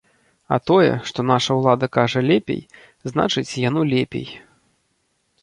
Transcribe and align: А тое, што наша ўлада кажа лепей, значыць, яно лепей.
А 0.55 0.57
тое, 0.69 0.87
што 1.11 1.25
наша 1.31 1.57
ўлада 1.59 1.89
кажа 1.99 2.19
лепей, 2.31 2.59
значыць, 3.13 3.57
яно 3.69 3.81
лепей. 3.93 4.27